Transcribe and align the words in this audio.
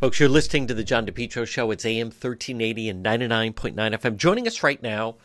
Folks, 0.00 0.20
you're 0.20 0.28
listening 0.28 0.68
to 0.68 0.74
the 0.74 0.84
John 0.84 1.06
DePetro 1.06 1.44
Show. 1.44 1.72
It's 1.72 1.84
AM 1.84 2.06
1380 2.06 2.88
and 2.88 3.04
99.9 3.04 3.74
FM. 3.74 4.16
Joining 4.16 4.46
us 4.46 4.62
right 4.62 4.80
now, 4.80 5.16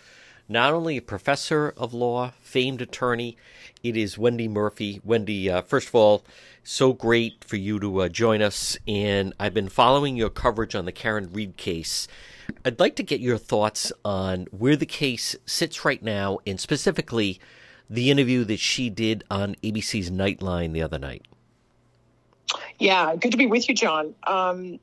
not 0.50 0.74
only 0.74 0.98
a 0.98 1.02
professor 1.04 1.76
of 1.78 1.94
law, 1.94 2.32
famed 2.42 2.82
attorney, 2.82 3.38
it 3.84 3.96
is 3.96 4.18
Wendy 4.18 4.48
Murphy. 4.48 5.00
Wendy, 5.04 5.48
uh, 5.48 5.62
first 5.62 5.90
of 5.90 5.96
all, 5.96 6.26
so 6.64 6.92
great 6.92 7.44
for 7.44 7.56
you 7.56 7.80
to 7.82 8.02
uh, 8.02 8.10
join 8.10 8.42
us. 8.42 8.76
And 8.88 9.36
I've 9.40 9.54
been 9.54 9.70
following 9.70 10.16
your 10.16 10.32
coverage 10.32 10.74
on 10.74 10.86
the 10.86 10.92
Karen 10.92 11.30
Read 11.32 11.56
case. 11.56 12.08
I'd 12.66 12.80
like 12.80 12.96
to 12.96 13.04
get 13.04 13.20
your 13.20 13.38
thoughts 13.38 13.94
on 14.04 14.48
where 14.50 14.76
the 14.76 14.88
case 14.88 15.36
sits 15.46 15.86
right 15.86 16.02
now, 16.02 16.40
and 16.48 16.60
specifically 16.60 17.40
the 17.88 18.10
interview 18.10 18.44
that 18.46 18.60
she 18.60 18.90
did 18.90 19.24
on 19.30 19.54
ABC's 19.62 20.10
Nightline 20.10 20.74
the 20.74 20.82
other 20.82 20.98
night. 20.98 21.28
Yeah, 22.80 23.16
good 23.16 23.32
to 23.32 23.38
be 23.38 23.48
with 23.48 23.70
you, 23.70 23.76
John. 23.76 24.16
Um, 24.26 24.80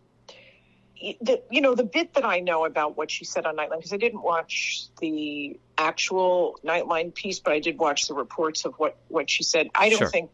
the, 1.20 1.42
you 1.50 1.60
know, 1.60 1.74
the 1.74 1.84
bit 1.84 2.14
that 2.14 2.24
I 2.24 2.40
know 2.40 2.64
about 2.64 2.96
what 2.96 3.10
she 3.10 3.24
said 3.24 3.46
on 3.46 3.56
Nightline, 3.56 3.78
because 3.78 3.92
I 3.92 3.96
didn't 3.96 4.22
watch 4.22 4.84
the 5.00 5.58
actual 5.78 6.58
Nightline 6.64 7.14
piece, 7.14 7.40
but 7.40 7.52
I 7.52 7.60
did 7.60 7.78
watch 7.78 8.06
the 8.06 8.14
reports 8.14 8.64
of 8.64 8.74
what, 8.74 8.96
what 9.08 9.30
she 9.30 9.42
said. 9.42 9.70
I 9.74 9.88
don't 9.88 9.98
sure. 9.98 10.08
think 10.08 10.30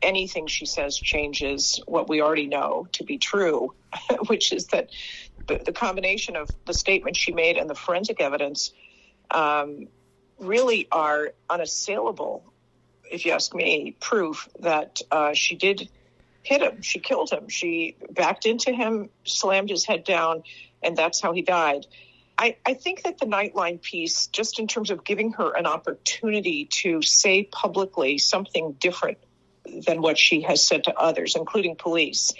anything 0.00 0.46
she 0.46 0.64
says 0.64 0.96
changes 0.96 1.80
what 1.86 2.08
we 2.08 2.22
already 2.22 2.46
know 2.46 2.88
to 2.92 3.04
be 3.04 3.18
true, 3.18 3.74
which 4.26 4.52
is 4.52 4.68
that 4.68 4.88
the, 5.46 5.60
the, 5.64 5.72
combination 5.72 6.36
of 6.36 6.50
the 6.66 6.74
statement 6.74 7.16
she 7.16 7.32
made 7.32 7.56
and 7.56 7.68
the 7.68 7.74
forensic 7.74 8.20
evidence 8.20 8.72
um, 9.30 9.88
really 10.38 10.88
are 10.90 11.32
unassailable, 11.50 12.44
if 13.10 13.26
you 13.26 13.32
ask 13.32 13.54
me, 13.54 13.96
proof 14.00 14.48
that 14.60 15.00
uh, 15.10 15.34
she 15.34 15.56
did 15.56 15.88
hit 16.48 16.62
him. 16.62 16.80
She 16.82 16.98
killed 16.98 17.30
him. 17.30 17.48
She 17.48 17.96
backed 18.10 18.46
into 18.46 18.72
him, 18.72 19.10
slammed 19.24 19.70
his 19.70 19.84
head 19.84 20.04
down, 20.04 20.42
and 20.82 20.96
that's 20.96 21.20
how 21.20 21.32
he 21.32 21.42
died. 21.42 21.86
I, 22.38 22.56
I 22.64 22.74
think 22.74 23.02
that 23.02 23.18
the 23.18 23.26
Nightline 23.26 23.82
piece, 23.82 24.28
just 24.28 24.58
in 24.58 24.68
terms 24.68 24.90
of 24.90 25.04
giving 25.04 25.32
her 25.32 25.54
an 25.56 25.66
opportunity 25.66 26.66
to 26.82 27.02
say 27.02 27.42
publicly 27.42 28.18
something 28.18 28.72
different 28.78 29.18
than 29.86 30.00
what 30.00 30.16
she 30.16 30.42
has 30.42 30.64
said 30.64 30.84
to 30.84 30.96
others, 30.96 31.34
including 31.36 31.76
police, 31.76 32.32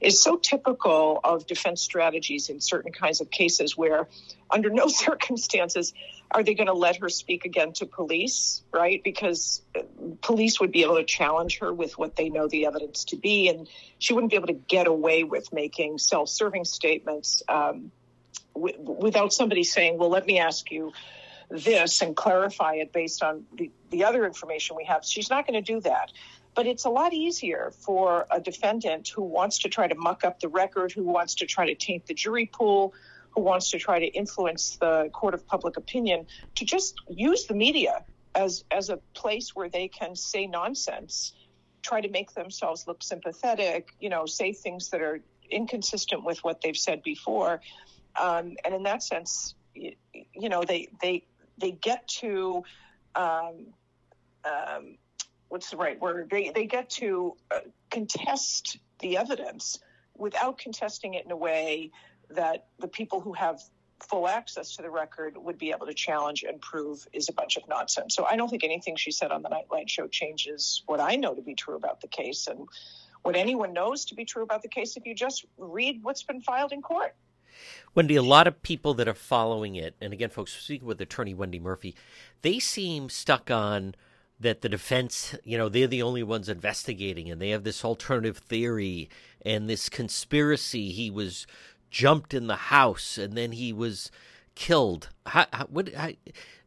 is 0.00 0.22
so 0.22 0.36
typical 0.36 1.20
of 1.24 1.46
defense 1.46 1.82
strategies 1.82 2.48
in 2.48 2.60
certain 2.60 2.92
kinds 2.92 3.20
of 3.20 3.30
cases 3.30 3.76
where, 3.76 4.08
under 4.50 4.70
no 4.70 4.86
circumstances, 4.88 5.92
are 6.30 6.42
they 6.42 6.54
going 6.54 6.66
to 6.66 6.74
let 6.74 6.96
her 6.96 7.08
speak 7.08 7.44
again 7.44 7.72
to 7.72 7.86
police, 7.86 8.62
right? 8.72 9.02
Because 9.02 9.62
uh, 9.76 9.82
police 10.20 10.60
would 10.60 10.72
be 10.72 10.82
able 10.82 10.96
to 10.96 11.04
challenge 11.04 11.58
her 11.60 11.72
with 11.72 11.96
what 11.96 12.16
they 12.16 12.28
know 12.28 12.48
the 12.48 12.66
evidence 12.66 13.04
to 13.06 13.16
be, 13.16 13.48
and 13.48 13.68
she 13.98 14.12
wouldn't 14.12 14.30
be 14.30 14.36
able 14.36 14.48
to 14.48 14.60
get 14.68 14.86
away 14.86 15.24
with 15.24 15.52
making 15.52 15.98
self 15.98 16.28
serving 16.28 16.64
statements 16.64 17.42
um, 17.48 17.90
w- 18.54 18.78
without 18.78 19.32
somebody 19.32 19.64
saying, 19.64 19.98
Well, 19.98 20.10
let 20.10 20.26
me 20.26 20.38
ask 20.38 20.70
you 20.70 20.92
this 21.50 22.02
and 22.02 22.14
clarify 22.14 22.74
it 22.74 22.92
based 22.92 23.22
on 23.22 23.44
the, 23.54 23.70
the 23.90 24.04
other 24.04 24.26
information 24.26 24.76
we 24.76 24.84
have. 24.84 25.04
She's 25.04 25.30
not 25.30 25.46
going 25.46 25.62
to 25.62 25.72
do 25.72 25.80
that. 25.80 26.12
But 26.54 26.66
it's 26.66 26.84
a 26.84 26.90
lot 26.90 27.12
easier 27.12 27.72
for 27.84 28.26
a 28.30 28.40
defendant 28.40 29.08
who 29.08 29.22
wants 29.22 29.58
to 29.60 29.68
try 29.68 29.86
to 29.86 29.94
muck 29.94 30.24
up 30.24 30.40
the 30.40 30.48
record, 30.48 30.92
who 30.92 31.04
wants 31.04 31.36
to 31.36 31.46
try 31.46 31.66
to 31.66 31.74
taint 31.74 32.06
the 32.06 32.14
jury 32.14 32.46
pool, 32.46 32.94
who 33.30 33.42
wants 33.42 33.70
to 33.70 33.78
try 33.78 34.00
to 34.00 34.06
influence 34.06 34.76
the 34.76 35.10
court 35.12 35.34
of 35.34 35.46
public 35.46 35.76
opinion 35.76 36.26
to 36.56 36.64
just 36.64 36.94
use 37.08 37.46
the 37.46 37.54
media 37.54 38.04
as 38.34 38.64
as 38.70 38.90
a 38.90 38.98
place 39.14 39.54
where 39.54 39.68
they 39.68 39.88
can 39.88 40.14
say 40.14 40.46
nonsense, 40.46 41.32
try 41.82 42.00
to 42.00 42.08
make 42.08 42.32
themselves 42.34 42.86
look 42.86 43.02
sympathetic, 43.02 43.94
you 44.00 44.08
know, 44.08 44.26
say 44.26 44.52
things 44.52 44.90
that 44.90 45.00
are 45.00 45.20
inconsistent 45.50 46.24
with 46.24 46.38
what 46.44 46.60
they've 46.60 46.76
said 46.76 47.02
before, 47.02 47.60
um, 48.20 48.56
and 48.64 48.74
in 48.74 48.82
that 48.82 49.02
sense, 49.02 49.54
you, 49.74 49.92
you, 50.34 50.48
know, 50.48 50.62
they 50.62 50.88
they 51.00 51.24
they 51.58 51.72
get 51.72 52.06
to 52.08 52.62
um, 53.14 53.66
um, 54.44 54.98
what's 55.48 55.70
the 55.70 55.76
right 55.76 56.00
word? 56.00 56.28
They 56.30 56.50
they 56.54 56.66
get 56.66 56.90
to 56.90 57.36
uh, 57.50 57.60
contest 57.90 58.78
the 59.00 59.16
evidence 59.16 59.78
without 60.16 60.58
contesting 60.58 61.14
it 61.14 61.24
in 61.24 61.30
a 61.30 61.36
way 61.36 61.90
that 62.30 62.66
the 62.78 62.88
people 62.88 63.20
who 63.20 63.32
have 63.32 63.60
full 64.00 64.28
access 64.28 64.76
to 64.76 64.82
the 64.82 64.90
record 64.90 65.36
would 65.36 65.58
be 65.58 65.70
able 65.70 65.86
to 65.86 65.94
challenge 65.94 66.44
and 66.44 66.60
prove 66.60 67.06
is 67.12 67.28
a 67.28 67.32
bunch 67.32 67.56
of 67.56 67.66
nonsense. 67.68 68.14
So 68.14 68.24
I 68.24 68.36
don't 68.36 68.48
think 68.48 68.64
anything 68.64 68.96
she 68.96 69.10
said 69.10 69.32
on 69.32 69.42
the 69.42 69.48
Nightline 69.48 69.88
show 69.88 70.06
changes 70.06 70.82
what 70.86 71.00
I 71.00 71.16
know 71.16 71.34
to 71.34 71.42
be 71.42 71.54
true 71.54 71.74
about 71.74 72.00
the 72.00 72.08
case 72.08 72.46
and 72.46 72.68
what 73.22 73.34
anyone 73.34 73.72
knows 73.72 74.04
to 74.06 74.14
be 74.14 74.24
true 74.24 74.42
about 74.42 74.62
the 74.62 74.68
case 74.68 74.96
if 74.96 75.04
you 75.04 75.14
just 75.14 75.44
read 75.56 76.02
what's 76.02 76.22
been 76.22 76.40
filed 76.40 76.72
in 76.72 76.82
court. 76.82 77.14
Wendy, 77.94 78.14
a 78.14 78.22
lot 78.22 78.46
of 78.46 78.62
people 78.62 78.94
that 78.94 79.08
are 79.08 79.14
following 79.14 79.74
it, 79.74 79.96
and 80.00 80.12
again, 80.12 80.30
folks, 80.30 80.52
speaking 80.52 80.86
with 80.86 81.00
attorney 81.00 81.34
Wendy 81.34 81.58
Murphy, 81.58 81.96
they 82.42 82.60
seem 82.60 83.08
stuck 83.08 83.50
on 83.50 83.96
that 84.40 84.60
the 84.60 84.68
defense, 84.68 85.34
you 85.44 85.58
know, 85.58 85.68
they're 85.68 85.86
the 85.86 86.02
only 86.02 86.22
ones 86.22 86.48
investigating 86.48 87.30
and 87.30 87.40
they 87.40 87.50
have 87.50 87.64
this 87.64 87.84
alternative 87.84 88.38
theory 88.38 89.08
and 89.44 89.68
this 89.68 89.88
conspiracy. 89.88 90.90
He 90.90 91.10
was 91.10 91.46
jumped 91.90 92.34
in 92.34 92.46
the 92.46 92.56
house 92.56 93.18
and 93.18 93.34
then 93.34 93.52
he 93.52 93.72
was 93.72 94.10
killed. 94.54 95.08
How, 95.26 95.46
how, 95.52 95.66
what, 95.66 95.92
how, 95.94 96.10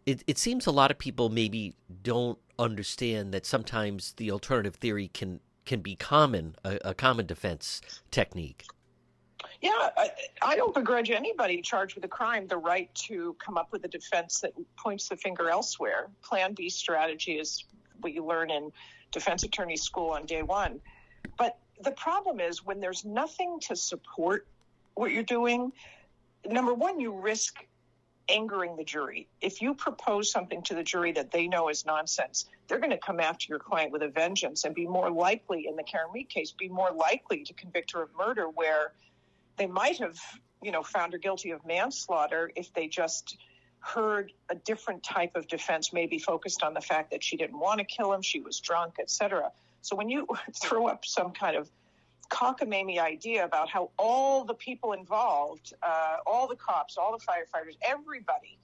it, 0.06 0.24
it 0.28 0.38
seems 0.38 0.66
a 0.66 0.72
lot 0.72 0.92
of 0.92 0.98
people 0.98 1.30
maybe 1.30 1.76
don't 2.04 2.40
understand 2.60 3.34
that 3.34 3.46
sometimes 3.46 4.14
the 4.14 4.32
alternative 4.32 4.76
theory 4.76 5.08
can 5.08 5.40
can 5.64 5.82
be 5.82 5.96
common 5.96 6.56
a, 6.64 6.80
a 6.84 6.94
common 6.94 7.26
defense 7.26 7.82
technique. 8.10 8.66
Yeah, 9.62 9.90
I, 9.96 10.10
I, 10.42 10.56
don't 10.56 10.74
begrudge 10.74 11.12
anybody 11.12 11.62
charged 11.62 11.94
with 11.94 12.04
a 12.04 12.08
crime 12.08 12.48
the 12.48 12.58
right 12.58 12.94
to 13.06 13.36
come 13.38 13.58
up 13.58 13.72
with 13.72 13.86
a 13.86 13.88
defense 13.88 14.40
that 14.40 14.54
points 14.76 15.08
the 15.08 15.16
finger 15.16 15.52
elsewhere. 15.52 16.08
Plan 16.24 16.56
B 16.56 16.68
strategy 16.68 17.34
is 17.34 17.64
what 18.00 18.12
you 18.12 18.26
learn 18.26 18.50
in 18.50 18.72
defense 19.12 19.44
attorney 19.44 19.78
school 19.78 20.10
on 20.10 20.26
day 20.26 20.42
one. 20.42 20.82
But 21.38 21.60
the 21.84 21.92
problem 21.92 22.40
is 22.40 22.66
when 22.66 22.80
there's 22.80 23.06
nothing 23.06 23.60
to 23.68 23.76
support 23.76 24.48
what 24.96 25.12
you're 25.12 25.22
doing, 25.22 25.72
number 26.50 26.74
one, 26.74 27.00
you 27.00 27.14
risk 27.14 27.64
angering 28.30 28.78
the 28.78 28.84
jury. 28.84 29.28
If 29.42 29.62
you 29.62 29.76
propose 29.76 30.32
something 30.32 30.64
to 30.64 30.74
the 30.74 30.84
jury 30.84 31.12
that 31.12 31.32
they 31.32 31.48
know 31.48 31.70
is 31.70 31.86
nonsense, 31.86 32.46
they're 32.68 32.80
going 32.80 32.92
to 32.92 32.98
come 32.98 33.20
after 33.20 33.46
your 33.50 33.60
client 33.60 33.92
with 33.92 34.02
a 34.02 34.08
vengeance 34.08 34.64
and 34.64 34.74
be 34.74 34.88
more 34.88 35.12
likely, 35.12 35.68
in 35.68 35.76
the 35.76 35.84
Karen 35.84 36.10
Read 36.14 36.30
case, 36.30 36.52
be 36.52 36.70
more 36.70 36.92
likely 36.92 37.44
to 37.44 37.54
convict 37.54 37.92
her 37.92 38.04
of 38.04 38.10
murder, 38.18 38.46
where 38.46 38.94
they 39.58 39.68
might 39.68 39.98
have, 40.00 40.18
you 40.62 40.72
know, 40.72 40.84
found 40.84 41.14
her 41.14 41.20
guilty 41.20 41.52
of 41.52 41.66
manslaughter 41.66 42.52
if 42.56 42.74
they 42.74 42.88
just 42.88 43.38
heard 43.80 44.32
a 44.50 44.56
different 44.56 45.04
type 45.04 45.36
of 45.36 45.48
defense, 45.48 45.92
maybe 45.92 46.20
focused 46.20 46.64
on 46.64 46.74
the 46.74 46.82
fact 46.82 47.12
that 47.12 47.24
she 47.24 47.36
didn't 47.36 47.60
want 47.60 47.80
to 47.80 47.86
kill 47.86 48.14
him, 48.14 48.22
she 48.22 48.40
was 48.40 48.60
drunk, 48.60 48.96
etc. 49.00 49.52
So 49.82 49.96
when 49.96 50.10
you 50.10 50.28
throw 50.56 50.88
up 50.88 51.06
some 51.06 51.32
kind 51.32 51.56
of 51.56 51.70
cockamamie 52.32 53.00
idea 53.00 53.44
about 53.44 53.70
how 53.70 53.92
all 53.98 54.46
the 54.46 54.54
people 54.54 54.94
involved, 54.94 55.74
uh, 55.84 56.18
all 56.26 56.48
the 56.48 56.56
cops, 56.56 56.98
all 56.98 57.12
the 57.18 57.24
firefighters, 57.24 57.76
everybody 57.82 58.58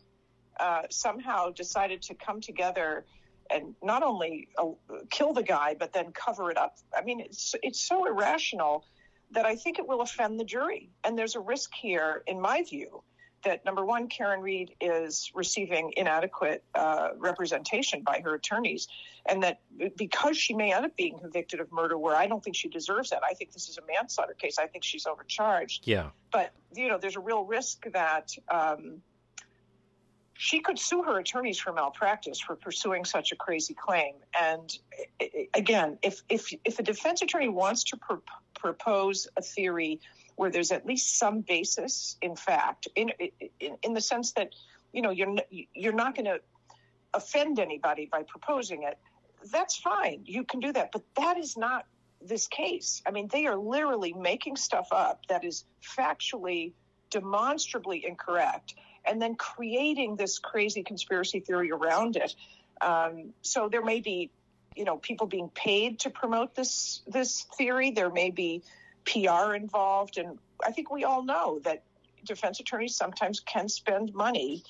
uh, 0.59 0.83
somehow 0.89 1.49
decided 1.49 2.01
to 2.03 2.15
come 2.15 2.39
together 2.39 3.05
and 3.49 3.75
not 3.81 4.03
only 4.03 4.49
uh, 4.57 4.65
kill 5.09 5.33
the 5.33 5.43
guy, 5.43 5.75
but 5.77 5.93
then 5.93 6.11
cover 6.11 6.51
it 6.51 6.57
up. 6.57 6.77
I 6.95 7.01
mean, 7.01 7.19
it's, 7.19 7.55
it's 7.63 7.79
so 7.79 8.05
irrational 8.05 8.85
that 9.31 9.45
I 9.45 9.55
think 9.55 9.79
it 9.79 9.87
will 9.87 10.01
offend 10.01 10.39
the 10.39 10.45
jury. 10.45 10.89
And 11.03 11.17
there's 11.17 11.35
a 11.35 11.39
risk 11.39 11.71
here, 11.73 12.23
in 12.27 12.39
my 12.39 12.63
view, 12.63 13.03
that 13.43 13.65
number 13.65 13.85
one, 13.85 14.07
Karen 14.07 14.41
Read 14.41 14.75
is 14.81 15.31
receiving 15.33 15.93
inadequate 15.95 16.63
uh, 16.73 17.09
representation 17.17 18.01
by 18.01 18.21
her 18.23 18.33
attorneys, 18.33 18.87
and 19.25 19.43
that 19.43 19.59
because 19.95 20.37
she 20.37 20.53
may 20.53 20.73
end 20.73 20.85
up 20.85 20.95
being 20.95 21.19
convicted 21.19 21.59
of 21.59 21.71
murder, 21.71 21.97
where 21.97 22.15
I 22.15 22.27
don't 22.27 22.43
think 22.43 22.55
she 22.55 22.67
deserves 22.67 23.11
that. 23.11 23.21
I 23.23 23.33
think 23.33 23.53
this 23.53 23.69
is 23.69 23.77
a 23.77 23.81
manslaughter 23.85 24.33
case. 24.33 24.57
I 24.57 24.67
think 24.67 24.83
she's 24.83 25.05
overcharged. 25.05 25.87
Yeah. 25.87 26.09
But 26.31 26.51
you 26.75 26.87
know, 26.87 26.97
there's 26.97 27.15
a 27.15 27.21
real 27.21 27.43
risk 27.43 27.85
that. 27.93 28.31
Um, 28.49 29.01
she 30.37 30.59
could 30.59 30.77
sue 30.77 31.03
her 31.03 31.19
attorneys 31.19 31.59
for 31.59 31.73
malpractice 31.73 32.39
for 32.39 32.55
pursuing 32.55 33.05
such 33.05 33.31
a 33.31 33.35
crazy 33.35 33.73
claim. 33.73 34.13
And 34.39 34.77
again, 35.53 35.97
if 36.03 36.21
if 36.29 36.53
if 36.63 36.79
a 36.79 36.83
defense 36.83 37.21
attorney 37.21 37.49
wants 37.49 37.83
to 37.85 37.97
pr- 37.97 38.15
propose 38.57 39.27
a 39.35 39.41
theory 39.41 39.99
where 40.35 40.51
there's 40.51 40.71
at 40.71 40.85
least 40.85 41.17
some 41.17 41.41
basis 41.41 42.17
in 42.21 42.35
fact 42.35 42.87
in 42.95 43.11
in, 43.59 43.77
in 43.81 43.93
the 43.93 44.01
sense 44.01 44.33
that 44.33 44.53
you 44.93 45.01
know 45.01 45.09
you're 45.09 45.35
you're 45.73 45.93
not 45.93 46.15
going 46.15 46.25
to 46.25 46.39
offend 47.13 47.57
anybody 47.59 48.07
by 48.11 48.21
proposing 48.23 48.83
it 48.83 48.97
that's 49.51 49.77
fine. 49.77 50.21
You 50.25 50.43
can 50.43 50.59
do 50.59 50.73
that. 50.73 50.91
But 50.91 51.03
that 51.15 51.37
is 51.37 51.57
not 51.57 51.85
this 52.21 52.47
case. 52.47 53.01
I 53.05 53.11
mean 53.11 53.27
they 53.31 53.45
are 53.45 53.55
literally 53.55 54.13
making 54.13 54.55
stuff 54.55 54.87
up 54.91 55.25
that 55.27 55.43
is 55.43 55.65
factually 55.97 56.73
demonstrably 57.09 58.05
incorrect 58.05 58.75
and 59.07 59.21
then 59.21 59.35
creating 59.35 60.15
this 60.15 60.39
crazy 60.39 60.83
conspiracy 60.83 61.39
theory 61.39 61.71
around 61.71 62.15
it. 62.15 62.35
Um, 62.81 63.33
so 63.41 63.69
there 63.69 63.83
may 63.83 64.01
be 64.01 64.29
you 64.75 64.85
know 64.85 64.97
people 64.97 65.27
being 65.27 65.49
paid 65.49 65.99
to 65.99 66.09
promote 66.09 66.55
this 66.55 67.01
this 67.07 67.45
theory. 67.57 67.91
There 67.91 68.11
may 68.11 68.31
be 68.31 68.63
PR 69.05 69.53
involved, 69.53 70.17
and 70.17 70.37
I 70.65 70.71
think 70.71 70.91
we 70.91 71.03
all 71.03 71.23
know 71.23 71.59
that 71.63 71.83
defense 72.25 72.59
attorneys 72.59 72.95
sometimes 72.95 73.39
can 73.39 73.69
spend 73.69 74.13
money 74.13 74.63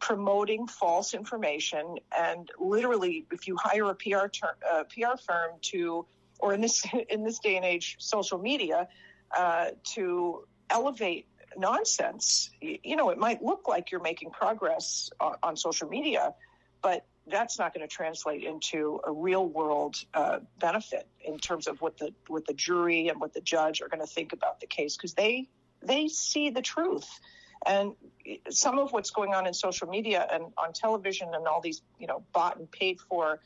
promoting 0.00 0.66
false 0.66 1.14
information. 1.14 1.98
And 2.16 2.50
literally 2.58 3.26
if 3.32 3.46
you 3.46 3.56
hire 3.56 3.84
a 3.90 3.94
PR 3.94 4.26
ter- 4.26 4.84
PR 4.88 5.16
firm 5.24 5.52
to 5.72 6.06
or 6.38 6.52
in 6.52 6.60
this 6.60 6.84
in 7.08 7.24
this 7.24 7.38
day 7.38 7.56
and 7.56 7.64
age 7.64 7.96
social 7.98 8.38
media 8.38 8.88
uh, 9.36 9.66
to 9.94 10.44
elevate 10.70 11.26
nonsense. 11.58 12.50
You 12.60 12.96
know 12.96 13.10
it 13.10 13.18
might 13.18 13.42
look 13.42 13.68
like 13.68 13.90
you're 13.90 14.02
making 14.02 14.30
progress 14.30 15.10
on, 15.20 15.34
on 15.42 15.56
social 15.56 15.88
media 15.88 16.34
but 16.84 17.06
that's 17.26 17.58
not 17.58 17.72
going 17.72 17.88
to 17.88 17.92
translate 17.92 18.44
into 18.44 19.00
a 19.04 19.10
real 19.10 19.48
world 19.48 19.96
uh, 20.12 20.40
benefit 20.60 21.08
in 21.24 21.38
terms 21.38 21.66
of 21.66 21.80
what 21.80 21.96
the 21.96 22.12
what 22.28 22.46
the 22.46 22.52
jury 22.52 23.08
and 23.08 23.18
what 23.18 23.32
the 23.32 23.40
judge 23.40 23.80
are 23.80 23.88
going 23.88 24.00
to 24.00 24.06
think 24.06 24.34
about 24.34 24.60
the 24.60 24.66
case 24.66 24.94
because 24.94 25.14
they 25.14 25.48
they 25.82 26.08
see 26.08 26.50
the 26.50 26.60
truth. 26.60 27.08
And 27.66 27.92
some 28.50 28.78
of 28.78 28.92
what's 28.92 29.10
going 29.10 29.32
on 29.32 29.46
in 29.46 29.54
social 29.54 29.88
media 29.88 30.28
and 30.30 30.44
on 30.58 30.74
television 30.74 31.30
and 31.32 31.46
all 31.46 31.62
these 31.62 31.80
you 31.98 32.06
know 32.06 32.22
bought 32.34 32.58
and 32.58 32.70
paid 32.70 33.00
for 33.00 33.40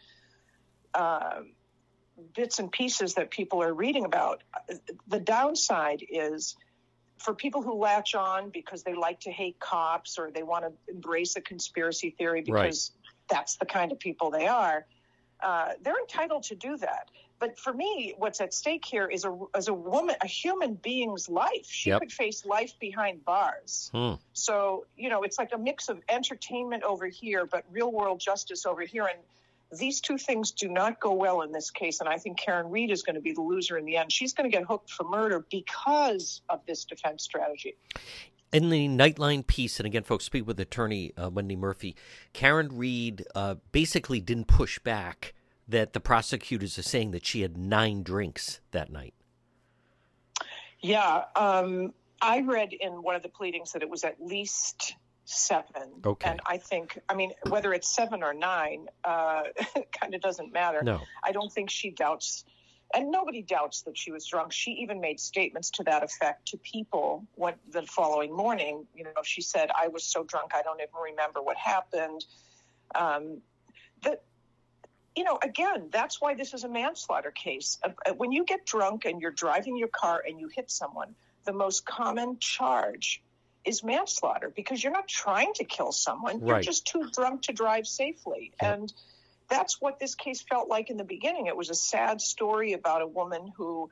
uh, 0.95 1.43
bits 2.35 2.59
and 2.59 2.73
pieces 2.73 3.15
that 3.15 3.31
people 3.31 3.63
are 3.63 3.73
reading 3.73 4.05
about 4.05 4.43
the 5.07 5.21
downside 5.21 6.05
is 6.11 6.57
for 7.19 7.35
people 7.35 7.63
who 7.63 7.75
latch 7.75 8.15
on 8.15 8.51
because 8.51 8.83
they 8.83 8.95
like 8.95 9.21
to 9.21 9.31
hate 9.31 9.59
cops 9.61 10.19
or 10.19 10.31
they 10.31 10.43
want 10.43 10.65
to 10.65 10.73
embrace 10.93 11.37
a 11.37 11.41
conspiracy 11.41 12.11
theory 12.11 12.43
because 12.43 12.93
that's 13.29 13.57
the 13.57 13.67
kind 13.67 13.93
of 13.93 13.99
people 13.99 14.31
they 14.31 14.47
are. 14.47 14.87
Uh, 15.41 15.71
they're 15.83 15.99
entitled 16.01 16.43
to 16.45 16.55
do 16.55 16.77
that. 16.79 17.11
But 17.39 17.59
for 17.59 17.73
me, 17.73 18.15
what's 18.19 18.41
at 18.41 18.53
stake 18.53 18.85
here 18.85 19.07
is 19.07 19.25
a 19.25 19.39
as 19.55 19.69
a 19.69 19.75
woman, 19.75 20.17
a 20.23 20.27
human 20.27 20.75
being's 20.75 21.29
life. 21.29 21.67
She 21.69 21.91
Yep. 21.91 22.01
could 22.01 22.13
face 22.13 22.45
life 22.45 22.73
behind 22.81 23.25
bars. 23.25 23.91
Hmm. 23.93 24.15
So 24.33 24.87
you 24.97 25.09
know, 25.09 25.23
it's 25.23 25.39
like 25.39 25.51
a 25.53 25.59
mix 25.59 25.89
of 25.89 26.03
entertainment 26.09 26.83
over 26.83 27.07
here, 27.07 27.47
but 27.47 27.65
real 27.71 27.93
world 27.93 28.19
justice 28.19 28.67
over 28.67 28.83
here. 28.83 29.07
And 29.07 29.19
these 29.71 30.01
two 30.01 30.17
things 30.17 30.53
do 30.53 30.69
not 30.69 31.01
go 31.01 31.13
well 31.13 31.43
in 31.43 31.53
this 31.53 31.71
case. 31.71 32.01
And 32.01 32.09
I 32.09 32.17
think 32.17 32.39
Karen 32.39 32.71
Read 32.71 32.91
is 32.91 33.03
going 33.03 33.17
to 33.17 33.21
be 33.21 33.33
the 33.33 33.43
loser 33.43 33.77
in 33.77 33.85
the 33.85 33.97
end. 33.97 34.11
She's 34.11 34.33
going 34.33 34.51
to 34.51 34.57
get 34.57 34.67
hooked 34.67 34.91
for 34.91 35.05
murder 35.05 35.45
because 35.51 36.43
of 36.49 36.61
this 36.67 36.85
defense 36.85 37.23
strategy. 37.23 37.77
In 38.51 38.71
the 38.71 38.89
Nightline 38.89 39.47
piece, 39.47 39.79
and 39.79 39.87
again, 39.87 40.05
folks, 40.05 40.25
speak 40.25 40.47
with 40.47 40.59
attorney 40.59 41.13
uh, 41.17 41.29
Wendy 41.29 41.57
Murphy. 41.57 41.97
Karen 42.33 42.71
Read 42.73 43.27
uh, 43.35 43.57
basically 43.73 44.21
didn't 44.21 44.47
push 44.47 44.79
back 44.79 45.35
that 45.69 45.93
the 45.93 46.01
prosecutors 46.01 46.79
are 46.79 46.83
saying 46.83 47.11
that 47.11 47.27
she 47.27 47.43
had 47.43 47.59
nine 47.59 48.03
drinks 48.03 48.61
that 48.71 48.91
night. 48.91 49.13
Yeah, 50.81 51.25
um, 51.37 51.93
I 52.23 52.41
read 52.41 52.73
in 52.73 53.03
one 53.03 53.15
of 53.15 53.23
the 53.23 53.29
pleadings 53.29 53.73
that 53.73 53.83
it 53.83 53.91
was 53.91 54.05
at 54.05 54.17
least 54.19 54.95
seven. 55.29 56.01
Okay. 56.05 56.31
And 56.31 56.41
I 56.47 56.57
think, 56.59 56.99
I 57.09 57.15
mean, 57.15 57.33
whether 57.49 57.73
it's 57.73 57.95
seven 57.95 58.23
or 58.23 58.33
nine, 58.33 58.89
uh, 59.05 59.43
kind 60.01 60.15
of 60.15 60.21
doesn't 60.21 60.53
matter. 60.53 60.83
No. 60.83 61.01
I 61.23 61.33
don't 61.33 61.53
think 61.53 61.71
she 61.71 61.91
doubts, 61.91 62.45
and 62.95 63.11
nobody 63.11 63.43
doubts 63.43 63.83
that 63.83 63.97
she 63.99 64.11
was 64.11 64.27
drunk. 64.27 64.53
She 64.53 64.73
even 64.73 65.01
made 65.01 65.21
statements 65.21 65.71
to 65.73 65.85
that 65.85 66.03
effect 66.03 66.49
to 66.49 66.57
people 66.57 67.27
when, 67.35 67.55
the 67.71 67.83
following 67.83 68.35
morning. 68.35 68.87
You 68.95 69.05
know, 69.05 69.23
she 69.23 69.43
said, 69.43 69.71
I 69.79 69.89
was 69.89 70.05
so 70.05 70.25
drunk, 70.25 70.53
I 70.55 70.63
don't 70.63 70.81
even 70.81 71.13
remember 71.13 71.43
what 71.43 71.57
happened. 71.57 72.25
Um, 72.95 73.43
that, 74.03 74.23
you 75.15 75.25
know, 75.25 75.39
again, 75.43 75.89
that's 75.91 76.21
why 76.21 76.35
this 76.35 76.55
is 76.55 76.65
a 76.65 76.69
manslaughter 76.69 77.31
case. 77.31 77.79
Uh, 77.83 77.91
uh, 78.07 78.13
When 78.15 78.33
you 78.33 78.45
get 78.45 78.65
drunk 78.65 79.05
and 79.05 79.21
you're 79.21 79.31
driving 79.31 79.77
your 79.77 79.89
car 79.89 80.23
and 80.27 80.41
you 80.41 80.49
hit 80.49 80.71
someone, 80.71 81.15
the 81.45 81.53
most 81.53 81.85
common 81.85 82.39
charge 82.39 83.21
is 83.69 83.85
manslaughter 83.85 84.51
because 84.55 84.83
you're 84.83 84.93
not 84.93 85.07
trying 85.07 85.53
to 85.55 85.65
kill 85.65 85.93
someone. 85.93 86.45
You're 86.45 86.61
just 86.61 86.87
too 86.87 87.11
drunk 87.13 87.43
to 87.43 87.53
drive 87.53 87.87
safely. 87.87 88.53
Yep. 88.63 88.75
And 88.75 88.93
that's 89.49 89.81
what 89.81 90.01
this 90.01 90.15
case 90.15 90.43
felt 90.43 90.69
like 90.69 90.91
in 90.91 90.97
the 90.97 91.05
beginning. 91.05 91.47
It 91.47 91.57
was 91.57 91.71
a 91.71 91.75
sad 91.75 92.21
story 92.21 92.73
about 92.73 93.03
a 93.03 93.07
woman 93.07 93.53
who, 93.57 93.91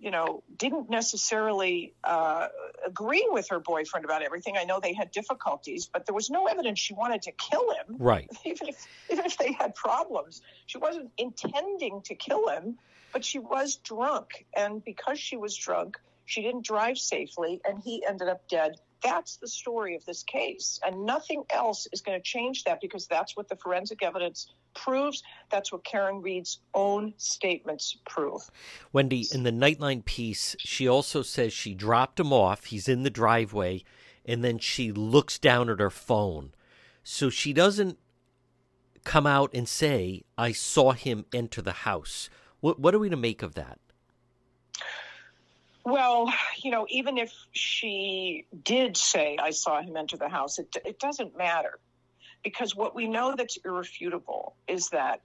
you 0.00 0.10
know, 0.10 0.42
didn't 0.56 0.90
necessarily 0.90 1.94
uh, 2.02 2.48
agree 2.86 3.26
with 3.30 3.48
her 3.50 3.60
boyfriend 3.60 4.04
about 4.04 4.22
everything. 4.22 4.56
I 4.56 4.64
know 4.64 4.80
they 4.80 4.94
had 4.94 5.10
difficulties, 5.10 5.88
but 5.92 6.06
there 6.06 6.14
was 6.14 6.30
no 6.30 6.46
evidence 6.46 6.78
she 6.78 6.94
wanted 6.94 7.22
to 7.22 7.32
kill 7.32 7.70
him 7.70 7.96
Right. 7.98 8.28
even 8.44 8.68
if 8.68 8.86
even 9.10 9.26
if 9.26 9.36
they 9.36 9.52
had 9.52 9.74
problems. 9.74 10.42
She 10.66 10.78
wasn't 10.78 11.10
intending 11.18 12.02
to 12.06 12.14
kill 12.14 12.48
him, 12.48 12.78
but 13.12 13.24
she 13.24 13.38
was 13.38 13.76
drunk, 13.76 14.46
and 14.56 14.82
because 14.82 15.18
she 15.18 15.36
was 15.36 15.54
drunk, 15.56 15.98
she 16.24 16.42
didn't 16.42 16.64
drive 16.64 16.98
safely, 16.98 17.60
and 17.64 17.82
he 17.82 18.04
ended 18.06 18.28
up 18.28 18.48
dead. 18.48 18.72
That's 19.02 19.36
the 19.36 19.48
story 19.48 19.96
of 19.96 20.04
this 20.04 20.22
case, 20.22 20.78
and 20.84 21.04
nothing 21.04 21.44
else 21.50 21.88
is 21.92 22.00
going 22.00 22.18
to 22.18 22.22
change 22.22 22.64
that 22.64 22.80
because 22.80 23.06
that's 23.06 23.36
what 23.36 23.48
the 23.48 23.56
forensic 23.56 24.02
evidence 24.02 24.52
proves. 24.74 25.22
That's 25.50 25.72
what 25.72 25.84
Karen 25.84 26.22
Read's 26.22 26.60
own 26.74 27.14
statements 27.16 27.96
prove. 28.08 28.48
Wendy, 28.92 29.26
in 29.32 29.42
the 29.42 29.50
Nightline 29.50 30.04
piece, 30.04 30.54
she 30.58 30.86
also 30.86 31.22
says 31.22 31.52
she 31.52 31.74
dropped 31.74 32.20
him 32.20 32.32
off. 32.32 32.66
He's 32.66 32.88
in 32.88 33.02
the 33.02 33.10
driveway, 33.10 33.82
and 34.24 34.44
then 34.44 34.58
she 34.58 34.92
looks 34.92 35.38
down 35.38 35.68
at 35.68 35.80
her 35.80 35.90
phone. 35.90 36.52
So 37.02 37.28
she 37.28 37.52
doesn't 37.52 37.98
come 39.04 39.26
out 39.26 39.50
and 39.52 39.68
say, 39.68 40.22
I 40.38 40.52
saw 40.52 40.92
him 40.92 41.24
enter 41.32 41.60
the 41.60 41.72
house. 41.72 42.30
What, 42.60 42.78
what 42.78 42.94
are 42.94 42.98
we 43.00 43.08
to 43.08 43.16
make 43.16 43.42
of 43.42 43.54
that? 43.54 43.80
Well, 45.84 46.32
you 46.62 46.70
know, 46.70 46.86
even 46.88 47.18
if 47.18 47.32
she 47.52 48.46
did 48.62 48.96
say, 48.96 49.36
I 49.40 49.50
saw 49.50 49.82
him 49.82 49.96
enter 49.96 50.16
the 50.16 50.28
house, 50.28 50.58
it, 50.58 50.76
it 50.84 50.98
doesn't 50.98 51.36
matter. 51.36 51.78
Because 52.44 52.74
what 52.74 52.94
we 52.94 53.06
know 53.06 53.34
that's 53.36 53.58
irrefutable 53.64 54.56
is 54.66 54.88
that 54.90 55.22